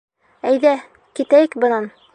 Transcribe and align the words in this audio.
—Әйҙә, 0.51 0.71
китәйек 1.21 1.59
бынан. 1.67 1.93